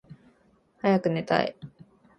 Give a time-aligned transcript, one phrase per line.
[0.81, 1.55] はやくねたい